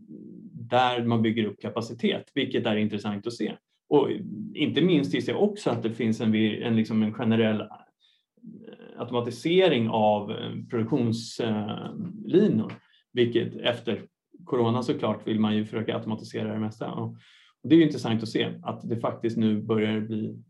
där 0.51 1.03
man 1.03 1.21
bygger 1.21 1.45
upp 1.45 1.61
kapacitet, 1.61 2.31
vilket 2.33 2.65
är 2.65 2.75
intressant 2.75 3.27
att 3.27 3.33
se. 3.33 3.53
Och 3.89 4.09
inte 4.53 4.81
minst 4.81 5.13
gissar 5.13 5.33
jag 5.33 5.43
också 5.43 5.69
att 5.69 5.83
det 5.83 5.91
finns 5.91 6.21
en, 6.21 6.35
en, 6.35 6.75
liksom 6.75 7.03
en 7.03 7.13
generell 7.13 7.63
automatisering 8.97 9.89
av 9.89 10.33
produktionslinor, 10.69 12.73
vilket 13.13 13.55
efter 13.55 14.01
corona 14.45 14.83
såklart 14.83 15.27
vill 15.27 15.39
man 15.39 15.55
ju 15.55 15.65
försöka 15.65 15.95
automatisera 15.95 16.53
det 16.53 16.59
mesta. 16.59 16.91
Och 16.91 17.17
det 17.63 17.75
är 17.75 17.81
intressant 17.81 18.23
att 18.23 18.29
se 18.29 18.53
att 18.63 18.89
det 18.89 18.97
faktiskt 18.97 19.37
nu 19.37 19.61
börjar 19.61 19.99
bli 19.99 20.43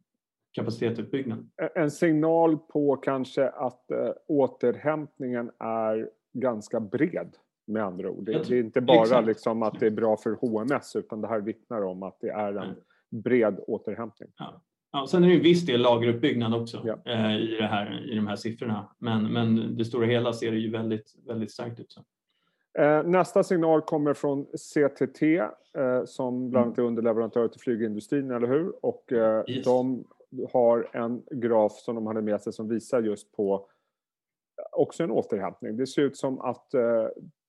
kapacitetsutbyggnad. 0.52 1.50
En 1.76 1.92
signal 1.92 2.58
på 2.58 2.96
kanske 2.96 3.50
att 3.50 3.92
äh, 3.92 3.98
återhämtningen 4.28 5.52
är 5.60 6.10
ganska 6.34 6.80
bred 6.80 7.36
med 7.68 7.84
andra 7.84 8.10
ord. 8.10 8.26
Det, 8.26 8.48
det 8.48 8.56
är 8.56 8.60
inte 8.60 8.82
bara 8.82 9.22
liksom 9.22 9.64
att 9.64 9.80
det 9.80 9.86
är 9.86 9.92
bra 9.92 10.18
för 10.18 10.32
HMS 10.32 10.96
utan 10.96 11.22
det 11.22 11.28
här 11.28 11.40
vittnar 11.40 11.82
om 11.82 12.04
att 12.04 12.18
det 12.22 12.30
är 12.30 12.54
en 12.54 12.76
bred 13.10 13.60
återhämtning. 13.68 14.30
Ja. 14.38 14.62
Ja, 14.92 15.08
sen 15.08 15.24
är 15.24 15.28
det 15.28 15.36
en 15.36 15.42
viss 15.42 15.66
del 15.66 15.82
lageruppbyggnad 15.82 16.54
också 16.54 16.82
ja. 16.86 17.12
eh, 17.12 17.38
i, 17.38 17.58
det 17.60 17.68
här, 17.68 18.12
i 18.12 18.16
de 18.16 18.28
här 18.28 18.36
siffrorna. 18.36 18.96
Men, 18.98 19.34
men 19.34 19.78
det 19.78 19.86
stora 19.86 20.06
hela 20.06 20.34
ser 20.34 20.52
det 20.52 20.58
ju 20.58 20.72
väldigt, 20.72 21.16
väldigt 21.28 21.52
starkt 21.52 21.80
ut. 21.80 21.92
Så. 21.92 22.04
Eh, 22.78 23.04
nästa 23.04 23.44
signal 23.44 23.82
kommer 23.82 24.14
från 24.14 24.46
CTT 24.46 25.22
eh, 25.24 26.06
som 26.06 26.50
bland 26.50 26.66
annat 26.66 26.78
är 26.78 26.82
underleverantör 26.82 27.48
till 27.48 27.62
flygindustrin, 27.62 28.32
eller 28.32 28.48
hur? 28.48 28.86
Och 28.86 29.14
eh, 29.14 29.44
yes. 29.48 29.66
de 29.66 30.08
har 30.54 30.90
en 30.94 31.24
graf 31.32 31.72
som 31.72 31.96
de 31.96 32.08
hade 32.08 32.22
med 32.22 32.42
sig 32.42 32.54
som 32.54 32.70
visar 32.70 33.02
just 33.02 33.32
på 33.36 33.68
också 34.72 35.04
en 35.04 35.12
återhämtning. 35.12 35.78
Det 35.78 35.88
ser 35.88 36.02
ut 36.02 36.18
som 36.18 36.42
att 36.42 36.68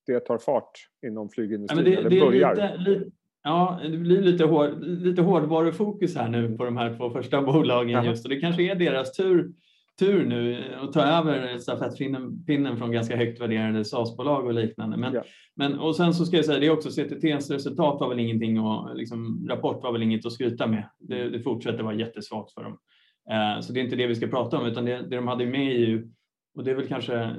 det 0.07 0.19
tar 0.19 0.37
fart 0.37 0.71
inom 1.07 1.29
flygindustrin, 1.29 1.85
ja, 1.85 1.91
det, 1.91 1.95
eller 1.95 2.09
det 2.09 2.19
börjar. 2.19 2.55
Lite, 2.55 2.77
lite, 2.77 3.11
ja, 3.43 3.79
det 3.83 3.97
blir 3.97 4.21
lite, 4.21 4.45
hård, 4.45 4.83
lite 4.83 5.21
hårdvarufokus 5.21 6.15
här 6.15 6.29
nu 6.29 6.57
på 6.57 6.65
de 6.65 6.77
här 6.77 6.97
två 6.97 7.09
första 7.09 7.41
bolagen 7.41 8.05
just 8.05 8.25
och 8.25 8.29
det 8.29 8.39
kanske 8.39 8.71
är 8.71 8.75
deras 8.75 9.13
tur 9.13 9.51
tur 9.99 10.25
nu 10.25 10.63
att 10.81 10.93
ta 10.93 11.01
över 11.01 11.57
stafettpinnen 11.57 12.77
från 12.77 12.91
ganska 12.91 13.17
högt 13.17 13.41
värderade 13.41 13.85
SAS-bolag 13.85 14.45
och 14.45 14.53
liknande. 14.53 14.97
Men, 14.97 15.13
ja. 15.13 15.23
men, 15.55 15.79
och 15.79 15.95
sen 15.95 16.13
så 16.13 16.25
ska 16.25 16.35
jag 16.35 16.45
säga, 16.45 16.59
det 16.59 16.65
är 16.65 16.71
också 16.71 16.89
CTTs 16.89 17.49
resultat 17.49 17.97
var 17.99 18.09
väl 18.09 18.19
ingenting 18.19 18.59
och 18.59 18.95
liksom, 18.95 19.47
rapport 19.49 19.83
var 19.83 19.91
väl 19.91 20.03
inget 20.03 20.25
att 20.25 20.33
skryta 20.33 20.67
med. 20.67 20.89
Det, 20.99 21.29
det 21.29 21.39
fortsätter 21.39 21.83
vara 21.83 21.95
jättesvagt 21.95 22.53
för 22.53 22.63
dem. 22.63 22.77
Eh, 23.31 23.61
så 23.61 23.73
det 23.73 23.79
är 23.79 23.83
inte 23.83 23.95
det 23.95 24.07
vi 24.07 24.15
ska 24.15 24.27
prata 24.27 24.57
om, 24.57 24.65
utan 24.65 24.85
det, 24.85 25.01
det 25.01 25.15
de 25.15 25.27
hade 25.27 25.45
med 25.45 25.73
i 25.73 26.03
och 26.55 26.63
det 26.63 26.71
är 26.71 26.75
väl 26.75 26.87
kanske 26.87 27.35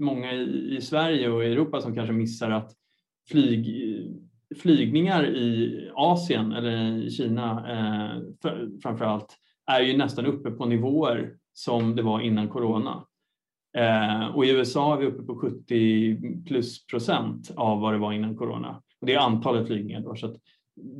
många 0.00 0.32
i, 0.32 0.76
i 0.76 0.80
Sverige 0.80 1.30
och 1.30 1.44
i 1.44 1.46
Europa 1.46 1.80
som 1.80 1.94
kanske 1.94 2.12
missar 2.12 2.50
att 2.50 2.72
flyg, 3.30 3.66
flygningar 4.56 5.26
i 5.26 5.90
Asien 5.94 6.52
eller 6.52 6.96
i 6.96 7.10
Kina 7.10 7.50
eh, 7.70 8.22
framför 8.82 9.04
allt 9.04 9.36
är 9.66 9.80
ju 9.80 9.96
nästan 9.96 10.26
uppe 10.26 10.50
på 10.50 10.66
nivåer 10.66 11.37
som 11.58 11.96
det 11.96 12.02
var 12.02 12.20
innan 12.20 12.48
corona. 12.48 13.04
Eh, 13.76 14.26
och 14.26 14.44
i 14.44 14.50
USA 14.50 14.94
är 14.94 14.98
vi 15.00 15.06
uppe 15.06 15.22
på 15.22 15.36
70 15.36 16.44
plus 16.46 16.86
procent 16.86 17.52
av 17.56 17.80
vad 17.80 17.94
det 17.94 17.98
var 17.98 18.12
innan 18.12 18.36
corona. 18.36 18.82
Och 19.00 19.06
det 19.06 19.14
är 19.14 19.18
antalet 19.18 19.66
flygningar 19.66 20.00
då, 20.00 20.16
så 20.16 20.26
att 20.26 20.36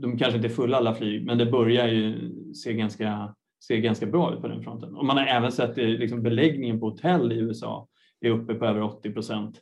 de 0.02 0.18
kanske 0.18 0.36
inte 0.36 0.48
är 0.48 0.52
fulla 0.52 0.76
alla 0.76 0.94
flyg, 0.94 1.26
men 1.26 1.38
det 1.38 1.46
börjar 1.46 1.88
ju 1.88 2.32
se 2.54 2.72
ganska, 2.72 3.34
se 3.60 3.80
ganska 3.80 4.06
bra 4.06 4.34
ut 4.34 4.40
på 4.40 4.48
den 4.48 4.62
fronten. 4.62 4.96
Och 4.96 5.04
man 5.04 5.16
har 5.16 5.24
även 5.24 5.52
sett 5.52 5.70
att 5.70 5.76
liksom 5.76 6.22
beläggningen 6.22 6.80
på 6.80 6.90
hotell 6.90 7.32
i 7.32 7.36
USA 7.36 7.88
är 8.20 8.30
uppe 8.30 8.54
på 8.54 8.64
över 8.64 8.82
80 8.82 9.12
procent 9.12 9.60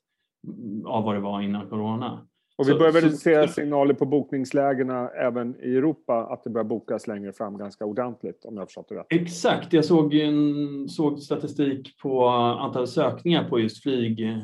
av 0.85 1.05
vad 1.05 1.15
det 1.15 1.21
var 1.21 1.41
innan 1.41 1.69
corona. 1.69 2.27
Och 2.59 2.69
vi 2.69 2.75
börjar 2.75 2.93
väl 2.93 3.13
se 3.13 3.49
signaler 3.49 3.95
på 3.95 4.07
bokningslägena 4.07 5.09
även 5.09 5.57
i 5.61 5.77
Europa 5.77 6.27
att 6.31 6.45
det 6.45 6.51
börjar 6.51 6.65
bokas 6.65 7.07
längre 7.07 7.33
fram 7.33 7.59
ganska 7.59 7.85
ordentligt 7.85 8.45
om 8.45 8.57
jag 8.57 8.67
förstått 8.67 8.89
det 8.89 8.95
rätt. 8.95 9.07
Exakt, 9.11 9.73
jag 9.73 9.85
såg, 9.85 10.15
en, 10.15 10.89
såg 10.89 11.23
statistik 11.23 11.99
på 12.03 12.29
antal 12.29 12.87
sökningar 12.87 13.49
på 13.49 13.61
just 13.61 13.83
flyg, 13.83 14.21
eh, 14.23 14.39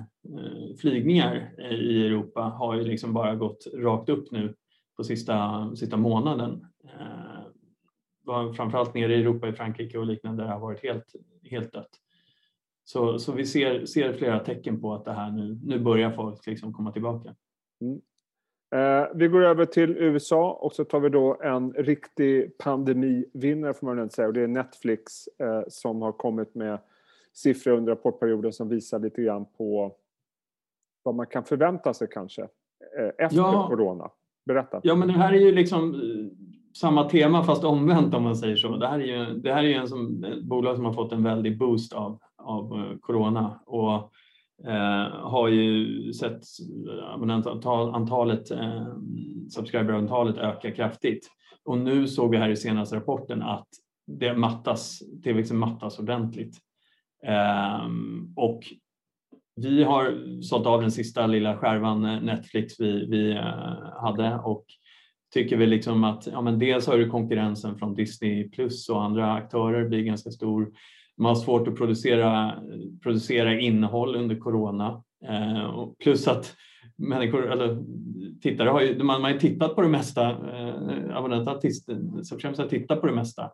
flygningar 0.80 1.52
i 1.72 2.06
Europa 2.06 2.40
har 2.40 2.74
ju 2.76 2.84
liksom 2.84 3.12
bara 3.12 3.34
gått 3.34 3.66
rakt 3.74 4.08
upp 4.08 4.30
nu 4.30 4.54
på 4.96 5.04
sista, 5.04 5.70
sista 5.76 5.96
månaden. 5.96 6.66
Eh, 6.84 8.52
framförallt 8.56 8.94
nere 8.94 9.14
i 9.14 9.20
Europa, 9.20 9.48
i 9.48 9.52
Frankrike 9.52 9.98
och 9.98 10.06
liknande, 10.06 10.42
där 10.42 10.48
det 10.48 10.54
har 10.54 10.60
varit 10.60 10.82
helt, 10.82 11.14
helt 11.50 11.72
dött. 11.72 11.90
Så, 12.84 13.18
så 13.18 13.32
vi 13.32 13.46
ser, 13.46 13.86
ser 13.86 14.12
flera 14.12 14.38
tecken 14.38 14.80
på 14.80 14.94
att 14.94 15.04
det 15.04 15.12
här 15.12 15.30
nu, 15.30 15.60
nu 15.64 15.78
börjar 15.78 16.10
folk 16.10 16.46
liksom 16.46 16.72
komma 16.72 16.92
tillbaka. 16.92 17.34
Mm. 17.82 18.00
Eh, 18.74 19.08
vi 19.14 19.28
går 19.28 19.42
över 19.42 19.64
till 19.64 19.90
USA 19.90 20.52
och 20.52 20.72
så 20.72 20.84
tar 20.84 21.00
vi 21.00 21.08
då 21.08 21.40
en 21.42 21.72
riktig 21.72 22.58
pandemivinnare 22.58 23.74
får 23.74 23.86
man 23.86 23.96
väl 23.96 24.10
säga 24.10 24.28
och 24.28 24.34
det 24.34 24.42
är 24.42 24.48
Netflix 24.48 25.26
eh, 25.38 25.62
som 25.68 26.02
har 26.02 26.12
kommit 26.12 26.54
med 26.54 26.78
siffror 27.32 27.72
under 27.72 27.92
rapportperioden 27.92 28.52
som 28.52 28.68
visar 28.68 28.98
lite 28.98 29.22
grann 29.22 29.46
på 29.58 29.96
vad 31.02 31.14
man 31.14 31.26
kan 31.26 31.44
förvänta 31.44 31.94
sig 31.94 32.08
kanske 32.10 32.42
eh, 32.98 33.08
efter 33.18 33.38
ja. 33.38 33.66
corona. 33.68 34.10
Berätta. 34.44 34.80
Ja, 34.82 34.94
men 34.94 35.08
det 35.08 35.14
här 35.14 35.32
är 35.32 35.38
ju 35.38 35.52
liksom 35.52 35.94
eh, 35.94 36.00
samma 36.76 37.08
tema 37.08 37.44
fast 37.44 37.64
omvänt 37.64 38.14
om 38.14 38.22
man 38.22 38.36
säger 38.36 38.56
så. 38.56 38.76
Det 38.76 38.86
här 38.86 39.00
är 39.00 39.04
ju, 39.04 39.34
det 39.34 39.52
här 39.52 39.64
är 39.64 39.68
ju 39.68 39.74
en 39.74 39.88
som, 39.88 40.24
ett 40.24 40.42
bolag 40.42 40.76
som 40.76 40.84
har 40.84 40.92
fått 40.92 41.12
en 41.12 41.22
väldig 41.22 41.58
boost 41.58 41.92
av, 41.92 42.18
av 42.36 42.72
eh, 42.72 42.98
corona 43.00 43.60
och 43.66 44.12
Eh, 44.66 45.20
har 45.20 45.48
ju 45.48 46.12
sett 46.12 46.42
abonnentantalet, 47.14 48.50
eh, 48.50 48.86
subscriberantalet 49.50 50.36
öka 50.36 50.70
kraftigt. 50.70 51.28
Och 51.64 51.78
nu 51.78 52.08
såg 52.08 52.30
vi 52.30 52.36
här 52.36 52.48
i 52.48 52.56
senaste 52.56 52.96
rapporten 52.96 53.42
att 53.42 53.68
det 54.06 54.34
mattas, 54.34 54.98
tillväxten 54.98 55.36
liksom 55.36 55.58
mattas 55.58 55.98
ordentligt. 55.98 56.56
Eh, 57.26 57.86
och 58.36 58.62
vi 59.56 59.84
har 59.84 60.42
sålt 60.42 60.66
av 60.66 60.80
den 60.80 60.90
sista 60.90 61.26
lilla 61.26 61.56
skärvan 61.56 62.04
eh, 62.04 62.20
Netflix 62.20 62.80
vi, 62.80 63.06
vi 63.06 63.30
eh, 63.32 64.02
hade 64.02 64.34
och 64.34 64.64
tycker 65.34 65.56
vi 65.56 65.66
liksom 65.66 66.04
att 66.04 66.26
ja, 66.26 66.40
men 66.40 66.58
dels 66.58 66.86
har 66.86 66.98
du 66.98 67.10
konkurrensen 67.10 67.78
från 67.78 67.94
Disney 67.94 68.48
Plus 68.48 68.88
och 68.88 69.02
andra 69.02 69.32
aktörer 69.32 69.88
blir 69.88 70.02
ganska 70.02 70.30
stor. 70.30 70.72
Man 71.22 71.28
har 71.28 71.42
svårt 71.42 71.68
att 71.68 71.76
producera, 71.76 72.54
producera 73.02 73.60
innehåll 73.60 74.16
under 74.16 74.36
corona 74.36 75.02
eh, 75.28 75.88
plus 76.02 76.28
att 76.28 76.54
människor, 76.96 77.52
eller 77.52 77.78
tittare 78.42 78.68
har 78.68 78.80
ju, 78.80 79.02
man, 79.02 79.22
man 79.22 79.32
har 79.32 79.38
tittat 79.38 79.74
på 79.74 79.82
det 79.82 79.88
mesta, 79.88 80.30
eh, 80.30 81.16
abonnenter 81.16 81.50
har 81.50 82.68
tittat 82.68 83.00
på 83.00 83.06
det 83.06 83.12
mesta 83.12 83.50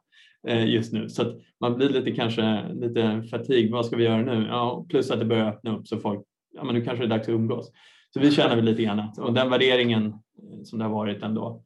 eh, 0.49 0.67
just 0.67 0.93
nu 0.93 1.09
så 1.09 1.23
att 1.23 1.37
man 1.61 1.77
blir 1.77 1.89
lite 1.89 2.11
kanske 2.11 2.73
lite 2.73 3.23
fatig. 3.31 3.73
Vad 3.73 3.87
ska 3.87 3.97
vi 3.97 4.05
göra 4.05 4.23
nu? 4.23 4.47
Ja, 4.49 4.87
plus 4.89 5.11
att 5.11 5.19
det 5.19 5.25
börjar 5.25 5.49
öppna 5.49 5.77
upp 5.77 5.89
så 5.89 5.99
folk, 5.99 6.21
ja 6.55 6.65
men 6.65 6.75
nu 6.75 6.85
kanske 6.85 7.07
det 7.07 7.07
är 7.07 7.19
dags 7.19 7.29
att 7.29 7.35
umgås. 7.35 7.73
Så 8.15 8.21
vi 8.21 8.31
känner 8.31 8.57
väl 8.57 8.65
lite 8.65 8.83
grann 8.83 9.01
att, 9.01 9.19
och 9.19 9.35
den 9.35 9.51
värderingen 9.51 10.07
eh, 10.07 10.63
som 10.65 10.79
det 10.79 10.85
har 10.85 10.93
varit 10.93 11.23
ändå 11.23 11.63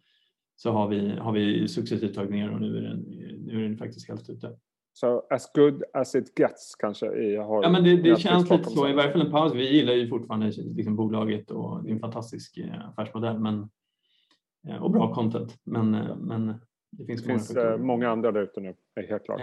så 0.56 0.72
har 0.72 0.88
vi, 0.88 1.10
har 1.18 1.32
vi 1.32 1.68
successivt 1.68 2.14
tagit 2.14 2.30
ner 2.30 2.50
och 2.50 2.60
nu 2.60 2.78
är 2.78 2.82
den, 2.82 2.98
nu 3.46 3.64
är 3.64 3.68
den 3.68 3.78
faktiskt 3.78 4.08
helt 4.08 4.30
ute. 4.30 4.50
Så 4.92 5.22
as 5.30 5.52
good 5.54 5.82
as 5.92 6.14
it 6.14 6.38
gets 6.38 6.74
kanske? 6.74 7.06
I, 7.06 7.36
har 7.36 7.62
ja, 7.62 7.70
men 7.70 7.84
det, 7.84 7.96
det 7.96 8.20
känns 8.20 8.50
lite 8.50 8.70
så, 8.70 8.88
i 8.88 8.92
varje 8.92 9.12
fall 9.12 9.20
en 9.20 9.30
paus. 9.30 9.54
Vi 9.54 9.76
gillar 9.76 9.92
ju 9.92 10.08
fortfarande 10.08 10.46
liksom 10.46 10.96
bolaget 10.96 11.50
och 11.50 11.84
det 11.84 11.90
är 11.90 11.92
en 11.92 12.00
fantastisk 12.00 12.58
eh, 12.58 12.88
affärsmodell 12.88 13.38
men, 13.38 13.68
eh, 14.68 14.82
och 14.82 14.90
bra 14.90 15.14
content. 15.14 15.58
Men, 15.64 15.90
men 16.18 16.46
det 16.90 17.04
finns, 17.04 17.22
det 17.22 17.28
finns 17.28 17.54
många, 17.54 17.76
många 17.76 18.10
andra 18.10 18.32
där 18.32 18.42
ute 18.42 18.60
nu, 18.60 18.74
helt 19.08 19.24
klart. 19.24 19.40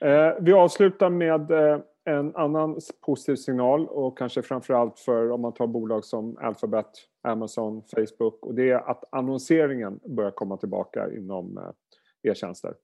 Eh, 0.00 0.32
vi 0.40 0.52
avslutar 0.52 1.10
med 1.10 1.50
en 2.04 2.36
annan 2.36 2.78
positiv 3.06 3.36
signal 3.36 3.88
och 3.88 4.18
kanske 4.18 4.42
framförallt 4.42 4.98
för 4.98 5.30
om 5.30 5.40
man 5.40 5.54
tar 5.54 5.66
bolag 5.66 6.04
som 6.04 6.36
Alphabet, 6.40 6.86
Amazon, 7.22 7.82
Facebook 7.82 8.46
och 8.46 8.54
det 8.54 8.70
är 8.70 8.90
att 8.90 9.04
annonseringen 9.10 10.00
börjar 10.08 10.30
komma 10.30 10.56
tillbaka 10.56 11.12
inom 11.16 11.58
eh, 11.58 12.30
e-tjänster. 12.30 12.74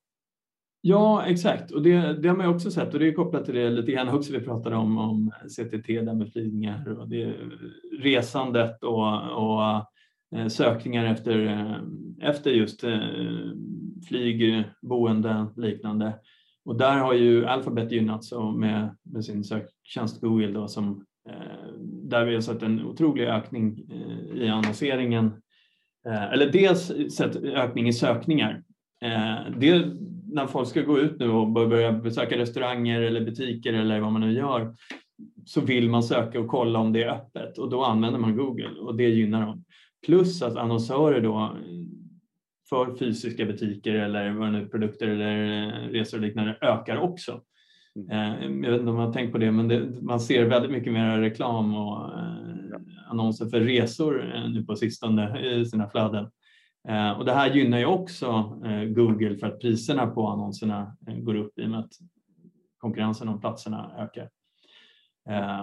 Ja, 0.83 1.25
exakt. 1.27 1.71
Och 1.71 1.83
det, 1.83 2.23
det 2.23 2.29
har 2.29 2.37
man 2.37 2.47
ju 2.47 2.55
också 2.55 2.71
sett 2.71 2.95
och 2.95 3.01
det 3.01 3.09
är 3.09 3.13
kopplat 3.13 3.45
till 3.45 3.55
det 3.55 3.71
lite 3.71 3.93
grann 3.93 4.09
också 4.09 4.33
vi 4.33 4.41
pratade 4.41 4.77
om, 4.77 4.99
om 4.99 5.31
CTT 5.49 5.87
där 5.87 6.15
med 6.15 6.33
flygningar 6.33 6.99
och 6.99 7.09
det, 7.09 7.35
resandet 8.01 8.85
och, 8.85 9.15
och 9.31 9.63
eh, 10.37 10.47
sökningar 10.49 11.05
efter, 11.05 11.47
eh, 11.47 12.29
efter 12.29 12.51
just 12.51 12.85
eh, 12.85 12.99
flyg, 14.09 14.65
boende, 14.83 15.47
liknande. 15.57 16.13
Och 16.65 16.79
där 16.79 16.99
har 16.99 17.15
ju 17.15 17.47
Alphabet 17.47 17.93
gynnats 17.93 18.33
med, 18.57 18.97
med 19.03 19.25
sin 19.25 19.45
söktjänst 19.45 20.21
Google 20.21 20.53
då, 20.53 20.69
som, 20.69 21.05
där 22.03 22.25
vi 22.25 22.35
har 22.35 22.41
sett 22.41 22.63
en 22.63 22.85
otrolig 22.85 23.25
ökning 23.25 23.79
i 24.35 24.49
annonseringen. 24.49 25.31
Eller 26.33 26.53
dels 26.53 26.93
sett 27.17 27.37
ökning 27.37 27.89
i 27.89 27.93
sökningar. 27.93 28.63
Det, 29.59 29.85
när 30.33 30.47
folk 30.47 30.69
ska 30.69 30.83
gå 30.83 30.99
ut 30.99 31.19
nu 31.19 31.31
och 31.31 31.51
börja 31.51 31.93
besöka 31.93 32.39
restauranger 32.39 33.01
eller 33.01 33.21
butiker 33.21 33.73
eller 33.73 34.01
vad 34.01 34.13
man 34.13 34.21
nu 34.21 34.33
gör 34.33 34.75
så 35.45 35.61
vill 35.61 35.91
man 35.91 36.03
söka 36.03 36.41
och 36.41 36.49
kolla 36.49 36.79
om 36.79 36.93
det 36.93 37.03
är 37.03 37.09
öppet 37.09 37.59
och 37.59 37.71
då 37.71 37.85
använder 37.85 38.21
man 38.21 38.37
Google 38.37 38.81
och 38.81 38.97
det 38.97 39.09
gynnar 39.09 39.47
dem. 39.47 39.65
Plus 40.07 40.43
att 40.43 40.57
annonsörer 40.57 41.21
då 41.21 41.57
för 42.69 42.97
fysiska 42.97 43.45
butiker 43.45 43.95
eller 43.95 44.31
vad 44.31 44.53
nu 44.53 44.69
produkter 44.69 45.09
eller 45.09 45.67
eh, 45.67 45.89
resor 45.89 46.19
och 46.19 46.25
liknande 46.25 46.59
ökar 46.61 46.97
också. 46.97 47.41
Mm. 47.97 48.11
Eh, 48.11 48.45
jag 48.65 48.71
vet 48.71 48.81
inte 48.81 48.91
om 48.91 48.97
man 48.97 49.07
har 49.07 49.13
tänkt 49.13 49.33
på 49.33 49.39
det, 49.39 49.51
men 49.51 49.69
det, 49.69 50.03
man 50.03 50.21
ser 50.21 50.45
väldigt 50.45 50.71
mycket 50.71 50.93
mer 50.93 51.19
reklam 51.19 51.75
och 51.75 52.19
eh, 52.19 52.81
annonser 53.11 53.47
för 53.47 53.61
resor 53.61 54.49
nu 54.49 54.65
på 54.65 54.77
sistone 54.77 55.47
i 55.47 55.65
sina 55.67 55.89
flöden. 55.89 56.27
Och 57.19 57.25
det 57.25 57.33
här 57.33 57.55
gynnar 57.55 57.79
ju 57.79 57.87
också 57.87 58.43
Google 58.89 59.37
för 59.37 59.47
att 59.47 59.61
priserna 59.61 60.07
på 60.07 60.29
annonserna 60.29 60.97
går 61.01 61.35
upp 61.35 61.59
i 61.59 61.67
och 61.67 61.71
med 61.71 61.81
att 61.81 61.93
konkurrensen 62.79 63.29
om 63.29 63.41
platserna 63.41 63.93
ökar. 63.99 64.31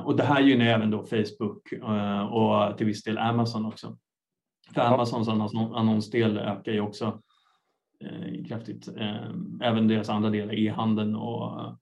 Och 0.05 0.15
det 0.15 0.23
här 0.23 0.41
gynnar 0.41 0.65
även 0.65 0.91
då 0.91 1.03
Facebook 1.03 1.73
och 2.31 2.77
till 2.77 2.85
viss 2.85 3.03
del 3.03 3.17
Amazon 3.17 3.65
också. 3.65 3.97
För 4.73 4.81
Amazons 4.81 5.27
annonsdel 5.55 6.37
ökar 6.37 6.71
ju 6.71 6.81
också 6.81 7.21
eh, 7.99 8.45
kraftigt. 8.45 8.87
Eh, 8.87 9.29
även 9.61 9.87
deras 9.87 10.09
andra 10.09 10.29
delar, 10.29 10.53
e-handeln 10.53 11.15
och 11.15 11.61
eh, 11.61 11.73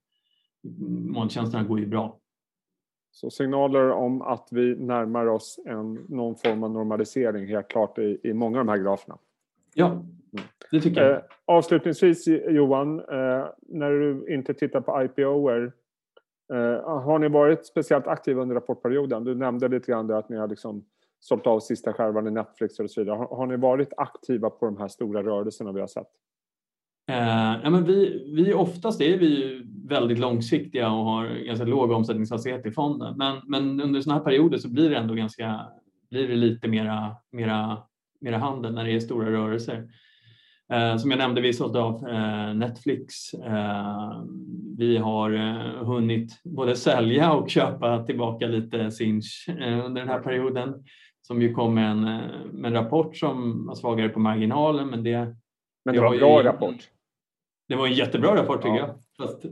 molntjänsterna 0.87 1.63
går 1.63 1.79
ju 1.79 1.87
bra. 1.87 2.19
Så 3.15 3.29
signaler 3.29 3.91
om 3.91 4.21
att 4.21 4.47
vi 4.51 4.75
närmar 4.75 5.25
oss 5.25 5.59
en, 5.65 5.93
någon 5.93 6.35
form 6.35 6.63
av 6.63 6.71
normalisering 6.71 7.47
helt 7.47 7.67
klart 7.67 7.97
i, 7.97 8.19
i 8.23 8.33
många 8.33 8.59
av 8.59 8.65
de 8.65 8.71
här 8.71 8.77
graferna. 8.77 9.17
Ja, 9.73 10.05
det 10.71 10.81
tycker 10.81 11.01
jag. 11.01 11.11
Eh, 11.11 11.21
avslutningsvis 11.45 12.27
Johan, 12.27 12.99
eh, 12.99 13.45
när 13.61 13.91
du 13.91 14.33
inte 14.33 14.53
tittar 14.53 14.81
på 14.81 15.03
IPOer, 15.03 15.73
eh, 16.53 16.89
har 16.89 17.19
ni 17.19 17.27
varit 17.27 17.65
speciellt 17.65 18.07
aktiva 18.07 18.41
under 18.41 18.55
rapportperioden? 18.55 19.23
Du 19.23 19.35
nämnde 19.35 19.67
lite 19.67 19.91
grann 19.91 20.11
att 20.11 20.29
ni 20.29 20.37
har 20.37 20.47
liksom 20.47 20.85
sålt 21.19 21.47
av 21.47 21.59
sista 21.59 21.93
skärvan 21.93 22.27
i 22.27 22.31
Netflix 22.31 22.79
och 22.79 22.89
så 22.89 23.01
vidare. 23.01 23.17
Har, 23.17 23.27
har, 23.27 23.45
ni 23.45 23.57
varit 23.57 23.93
aktiva 23.97 24.49
på 24.49 24.65
de 24.65 24.77
här 24.77 24.87
stora 24.87 25.23
rörelserna 25.23 25.71
vi 25.71 25.79
har 25.79 25.87
sett? 25.87 26.11
Eh, 27.07 27.59
ja, 27.63 27.69
men 27.69 27.83
vi, 27.83 28.25
vi 28.35 28.53
oftast 28.53 29.01
är 29.01 29.17
vi 29.17 29.61
väldigt 29.87 30.19
långsiktiga 30.19 30.91
och 30.91 31.05
har 31.05 31.27
ganska 31.27 31.65
låg 31.65 31.91
omsättningshastighet 31.91 32.65
i 32.65 32.71
fonden. 32.71 33.17
Men, 33.17 33.41
men 33.47 33.81
under 33.81 34.01
sådana 34.01 34.19
här 34.19 34.25
perioder 34.25 34.57
så 34.57 34.69
blir 34.69 34.89
det 34.89 34.97
ändå 34.97 35.13
ganska, 35.13 35.61
blir 36.09 36.27
det 36.27 36.35
lite 36.35 36.67
mera, 36.67 37.15
mera, 37.31 37.77
mera 38.21 38.37
handel 38.37 38.73
när 38.73 38.85
det 38.85 38.91
är 38.91 38.99
stora 38.99 39.31
rörelser. 39.31 39.87
Eh, 40.71 40.97
som 40.97 41.11
jag 41.11 41.17
nämnde, 41.17 41.41
vi 41.41 41.53
sålt 41.53 41.75
av 41.75 42.07
eh, 42.07 42.53
Netflix. 42.53 43.33
Eh, 43.33 44.23
vi 44.77 44.97
har 44.97 45.31
eh, 45.31 45.85
hunnit 45.85 46.41
både 46.43 46.75
sälja 46.75 47.33
och 47.33 47.49
köpa 47.49 48.03
tillbaka 48.03 48.47
lite 48.47 48.91
Sinch 48.91 49.49
eh, 49.49 49.85
under 49.85 50.01
den 50.01 50.09
här 50.09 50.19
perioden 50.19 50.73
som 51.21 51.41
ju 51.41 51.53
kom 51.53 51.73
med 51.73 51.91
en, 51.91 52.01
med 52.51 52.65
en 52.65 52.73
rapport 52.73 53.17
som 53.17 53.65
var 53.65 53.75
svagare 53.75 54.09
på 54.09 54.19
marginalen. 54.19 54.87
Men 54.87 55.03
det, 55.03 55.35
men 55.85 55.95
det 55.95 56.01
var 56.01 56.13
en 56.13 56.19
bra 56.19 56.41
ju, 56.41 56.47
rapport. 56.47 56.89
Det 57.67 57.75
var 57.75 57.87
en 57.87 57.93
jättebra 57.93 58.35
rapport 58.35 58.61
tycker 58.61 58.75
ja. 58.75 58.87
jag. 59.17 59.27
Fast, 59.27 59.45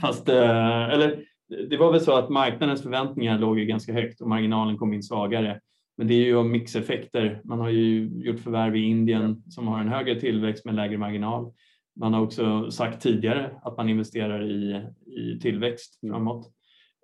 fast, 0.00 0.28
eh, 0.28 0.88
eller, 0.88 1.24
det 1.70 1.76
var 1.76 1.92
väl 1.92 2.00
så 2.00 2.16
att 2.16 2.28
marknadens 2.28 2.82
förväntningar 2.82 3.38
låg 3.38 3.58
ju 3.58 3.64
ganska 3.64 3.92
högt 3.92 4.20
och 4.20 4.28
marginalen 4.28 4.78
kom 4.78 4.92
in 4.92 5.02
svagare. 5.02 5.60
Men 5.96 6.06
det 6.06 6.14
är 6.14 6.24
ju 6.24 6.42
mixeffekter. 6.42 7.40
Man 7.44 7.60
har 7.60 7.68
ju 7.68 8.08
gjort 8.08 8.40
förvärv 8.40 8.76
i 8.76 8.84
Indien 8.84 9.42
som 9.48 9.68
har 9.68 9.80
en 9.80 9.88
högre 9.88 10.20
tillväxt 10.20 10.64
med 10.64 10.74
lägre 10.74 10.98
marginal. 10.98 11.52
Man 12.00 12.14
har 12.14 12.22
också 12.22 12.70
sagt 12.70 13.02
tidigare 13.02 13.50
att 13.62 13.76
man 13.76 13.88
investerar 13.88 14.50
i, 14.50 14.86
i 15.06 15.38
tillväxt 15.40 16.02
mm. 16.02 16.14
framåt. 16.14 16.52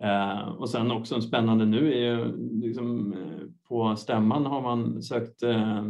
Eh, 0.02 0.48
och 0.48 0.70
sen 0.70 0.90
också 0.90 1.14
en 1.14 1.22
spännande 1.22 1.64
nu 1.64 1.92
är 1.92 1.98
ju 1.98 2.36
liksom, 2.62 3.12
eh, 3.12 3.46
på 3.68 3.96
stämman 3.96 4.46
har 4.46 4.62
man 4.62 5.02
sökt, 5.02 5.42
eh, 5.42 5.84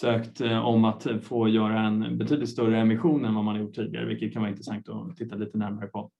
sökt 0.00 0.40
eh, 0.40 0.66
om 0.66 0.84
att 0.84 1.06
få 1.22 1.48
göra 1.48 1.80
en 1.80 2.18
betydligt 2.18 2.48
större 2.48 2.78
emission 2.78 3.24
än 3.24 3.34
vad 3.34 3.44
man 3.44 3.60
gjort 3.60 3.74
tidigare, 3.74 4.06
vilket 4.06 4.32
kan 4.32 4.42
vara 4.42 4.50
intressant 4.50 4.88
att 4.88 5.16
titta 5.16 5.36
lite 5.36 5.58
närmare 5.58 5.86
på. 5.86 6.10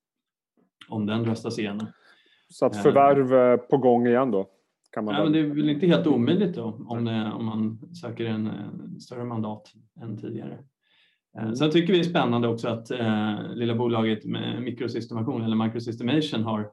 Om 0.89 1.07
den 1.07 1.25
röstas 1.25 1.59
igenom. 1.59 1.87
Så 2.49 2.67
att 2.67 2.83
förvärv 2.83 3.35
eh, 3.35 3.57
på 3.57 3.77
gång 3.77 4.07
igen 4.07 4.31
då? 4.31 4.47
Kan 4.93 5.05
man 5.05 5.15
ja, 5.15 5.23
men 5.23 5.33
det 5.33 5.39
är 5.39 5.45
väl 5.45 5.71
inte 5.71 5.87
helt 5.87 6.07
omöjligt 6.07 6.55
då 6.55 6.81
om, 6.87 7.05
det, 7.05 7.33
om 7.33 7.45
man 7.45 7.79
söker 7.95 8.25
en, 8.25 8.47
en 8.47 9.01
större 9.01 9.25
mandat 9.25 9.73
än 10.03 10.17
tidigare. 10.17 10.59
Mm. 11.39 11.57
Sen 11.57 11.71
tycker 11.71 11.93
vi 11.93 11.99
det 11.99 12.05
är 12.05 12.11
spännande 12.11 12.49
också 12.49 12.69
att 12.69 12.91
eh, 12.91 13.55
lilla 13.55 13.75
bolaget 13.75 14.25
med 14.25 14.63
mikrosystemation 14.63 15.43
eller 15.43 15.57
microsystemation 15.65 16.45
har, 16.45 16.69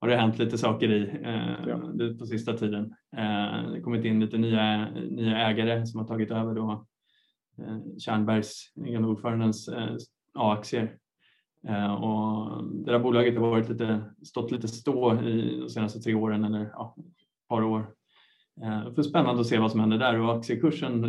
har 0.00 0.08
det 0.08 0.16
hänt 0.16 0.38
lite 0.38 0.58
saker 0.58 0.90
i 0.90 1.02
eh, 1.24 1.68
ja. 1.68 1.80
på 2.18 2.26
sista 2.26 2.52
tiden. 2.52 2.94
Eh, 3.16 3.70
det 3.72 3.80
kommit 3.80 4.04
in 4.04 4.20
lite 4.20 4.38
nya, 4.38 4.90
nya 4.90 5.38
ägare 5.38 5.86
som 5.86 6.00
har 6.00 6.06
tagit 6.06 6.30
över 6.30 6.54
då 6.54 6.86
eh, 7.58 7.78
Tjärnbergs, 7.98 8.72
ordförandens 9.06 9.68
eh, 9.68 9.96
A-aktier. 10.34 10.96
Eh, 11.68 11.94
och 11.94 12.64
det 12.64 12.92
där 12.92 12.98
bolaget 12.98 13.38
har 13.38 13.50
varit 13.50 13.68
lite, 13.68 14.00
stått 14.22 14.50
lite 14.50 14.68
stå 14.68 15.22
i 15.22 15.60
de 15.60 15.68
senaste 15.68 16.00
tre 16.00 16.14
åren 16.14 16.44
eller 16.44 16.70
ja, 16.72 16.94
ett 16.98 17.48
par 17.48 17.62
år. 17.62 17.94
Eh, 18.62 18.94
för 18.94 19.02
spännande 19.02 19.40
att 19.40 19.46
se 19.46 19.58
vad 19.58 19.70
som 19.70 19.80
händer 19.80 19.98
där 19.98 20.20
och 20.20 20.36
aktiekursen 20.36 21.04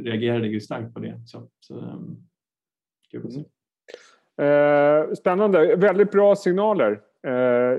reagerade 0.00 0.48
ju 0.48 0.60
starkt 0.60 0.94
på 0.94 1.00
det. 1.00 1.20
Så, 1.26 1.48
så 1.60 1.78
ehm, 1.78 2.16
kul 3.10 3.26
att 3.26 3.32
se. 3.32 3.44
Eh, 4.44 5.12
spännande, 5.12 5.76
väldigt 5.76 6.10
bra 6.10 6.36
signaler. 6.36 7.00
Eh, 7.24 7.32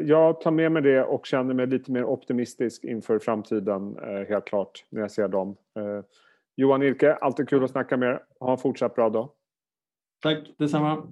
jag 0.07 0.41
tar 0.41 0.51
med 0.51 0.71
mig 0.71 0.81
det 0.81 1.03
och 1.03 1.25
känner 1.25 1.53
mig 1.53 1.67
lite 1.67 1.91
mer 1.91 2.03
optimistisk 2.03 2.83
inför 2.83 3.19
framtiden, 3.19 3.97
eh, 3.97 4.27
helt 4.27 4.45
klart, 4.45 4.85
när 4.89 5.01
jag 5.01 5.11
ser 5.11 5.27
dem. 5.27 5.55
Eh, 5.75 6.05
Johan 6.55 6.81
Ilke, 6.81 7.13
alltid 7.13 7.49
kul 7.49 7.63
att 7.63 7.71
snacka 7.71 7.97
med 7.97 8.09
er. 8.09 8.23
Ha 8.39 8.51
en 8.51 8.57
fortsatt 8.57 8.95
bra 8.95 9.09
dag. 9.09 9.29
Tack 10.23 10.37
detsamma. 10.57 11.07